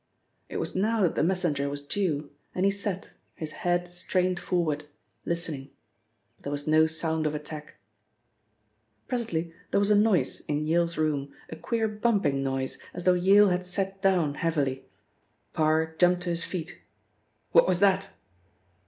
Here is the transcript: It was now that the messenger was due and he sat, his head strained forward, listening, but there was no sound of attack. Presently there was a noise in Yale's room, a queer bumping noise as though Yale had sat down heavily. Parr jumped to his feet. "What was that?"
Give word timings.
It 0.49 0.57
was 0.57 0.73
now 0.75 1.03
that 1.03 1.13
the 1.13 1.21
messenger 1.21 1.69
was 1.69 1.79
due 1.79 2.31
and 2.55 2.65
he 2.65 2.71
sat, 2.71 3.11
his 3.35 3.51
head 3.51 3.87
strained 3.93 4.39
forward, 4.39 4.85
listening, 5.27 5.69
but 6.35 6.41
there 6.43 6.51
was 6.51 6.65
no 6.65 6.87
sound 6.87 7.27
of 7.27 7.35
attack. 7.35 7.75
Presently 9.07 9.53
there 9.69 9.79
was 9.79 9.91
a 9.91 9.95
noise 9.95 10.39
in 10.47 10.65
Yale's 10.65 10.97
room, 10.97 11.31
a 11.51 11.55
queer 11.55 11.87
bumping 11.87 12.41
noise 12.43 12.79
as 12.95 13.03
though 13.03 13.13
Yale 13.13 13.49
had 13.49 13.63
sat 13.63 14.01
down 14.01 14.33
heavily. 14.33 14.85
Parr 15.53 15.95
jumped 15.99 16.23
to 16.23 16.29
his 16.31 16.43
feet. 16.43 16.79
"What 17.51 17.67
was 17.67 17.79
that?" 17.79 18.09